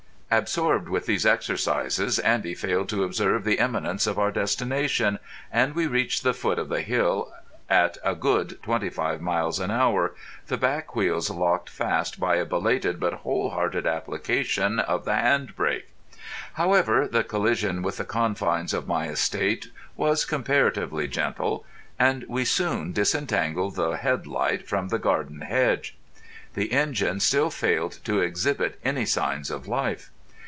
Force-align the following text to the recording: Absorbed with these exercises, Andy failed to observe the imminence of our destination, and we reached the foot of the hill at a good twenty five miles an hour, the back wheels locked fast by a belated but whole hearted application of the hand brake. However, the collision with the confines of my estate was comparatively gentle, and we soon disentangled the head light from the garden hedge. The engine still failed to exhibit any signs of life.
Absorbed 0.33 0.87
with 0.87 1.07
these 1.07 1.25
exercises, 1.25 2.17
Andy 2.19 2.55
failed 2.55 2.87
to 2.87 3.03
observe 3.03 3.43
the 3.43 3.57
imminence 3.59 4.07
of 4.07 4.17
our 4.17 4.31
destination, 4.31 5.19
and 5.51 5.75
we 5.75 5.87
reached 5.87 6.23
the 6.23 6.33
foot 6.33 6.57
of 6.57 6.69
the 6.69 6.79
hill 6.81 7.33
at 7.69 7.97
a 8.01 8.15
good 8.15 8.57
twenty 8.63 8.89
five 8.89 9.19
miles 9.19 9.59
an 9.59 9.71
hour, 9.71 10.15
the 10.47 10.55
back 10.55 10.95
wheels 10.95 11.29
locked 11.29 11.69
fast 11.69 12.17
by 12.17 12.35
a 12.37 12.45
belated 12.45 12.97
but 12.97 13.11
whole 13.11 13.49
hearted 13.49 13.85
application 13.85 14.79
of 14.79 15.03
the 15.03 15.13
hand 15.15 15.53
brake. 15.57 15.89
However, 16.53 17.09
the 17.09 17.25
collision 17.25 17.81
with 17.81 17.97
the 17.97 18.05
confines 18.05 18.73
of 18.73 18.87
my 18.87 19.09
estate 19.09 19.69
was 19.97 20.23
comparatively 20.23 21.09
gentle, 21.09 21.65
and 21.99 22.23
we 22.29 22.45
soon 22.45 22.93
disentangled 22.93 23.75
the 23.75 23.97
head 23.97 24.25
light 24.27 24.65
from 24.65 24.87
the 24.87 24.97
garden 24.97 25.41
hedge. 25.41 25.97
The 26.53 26.71
engine 26.71 27.19
still 27.19 27.49
failed 27.49 27.99
to 28.05 28.21
exhibit 28.21 28.79
any 28.85 29.03
signs 29.05 29.51
of 29.51 29.67
life. 29.67 30.09